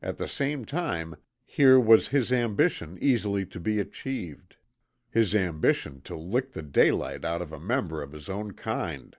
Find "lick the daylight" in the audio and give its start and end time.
6.16-7.26